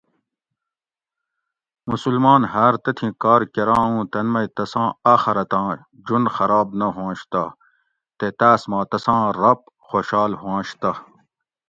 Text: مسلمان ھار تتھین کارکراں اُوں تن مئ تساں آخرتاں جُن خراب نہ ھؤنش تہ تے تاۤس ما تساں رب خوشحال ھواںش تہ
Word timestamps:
مسلمان 1.91 2.41
ھار 2.53 2.73
تتھین 2.83 3.11
کارکراں 3.23 3.85
اُوں 3.91 4.03
تن 4.11 4.25
مئ 4.33 4.47
تساں 4.55 4.89
آخرتاں 5.13 5.69
جُن 6.05 6.23
خراب 6.35 6.67
نہ 6.79 6.87
ھؤنش 6.95 7.19
تہ 7.31 7.43
تے 8.17 8.27
تاۤس 8.39 8.61
ما 8.69 8.79
تساں 8.91 9.23
رب 9.41 9.59
خوشحال 9.87 10.31
ھواںش 10.41 10.69
تہ 10.81 10.91